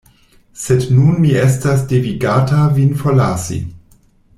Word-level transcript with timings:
Sed 0.61 0.87
nun 0.93 1.19
mi 1.25 1.35
estas 1.43 1.85
devigata 1.95 2.65
vin 2.79 2.99
forlasi. 3.05 3.63